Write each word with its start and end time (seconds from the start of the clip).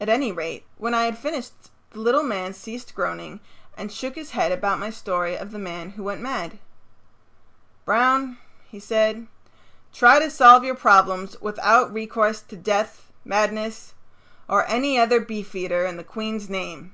At 0.00 0.08
any 0.08 0.32
rate 0.32 0.66
when 0.78 0.94
I 0.94 1.04
had 1.04 1.16
finished 1.16 1.52
the 1.92 2.00
little 2.00 2.24
man 2.24 2.52
ceased 2.54 2.92
groaning 2.92 3.38
and 3.76 3.92
shook 3.92 4.16
his 4.16 4.32
head 4.32 4.50
about 4.50 4.80
my 4.80 4.90
story 4.90 5.36
of 5.36 5.52
the 5.52 5.60
man 5.60 5.90
who 5.90 6.02
went 6.02 6.20
mad. 6.20 6.58
"Broun," 7.84 8.38
he 8.68 8.80
said, 8.80 9.28
"try 9.92 10.18
to 10.18 10.28
solve 10.28 10.64
your 10.64 10.74
problems 10.74 11.40
without 11.40 11.92
recourse 11.92 12.40
to 12.42 12.56
death, 12.56 13.12
madness 13.24 13.94
or 14.48 14.66
any 14.66 14.98
other 14.98 15.20
beefeater 15.20 15.86
in 15.86 15.98
the 15.98 16.02
Queen's 16.02 16.50
name." 16.50 16.92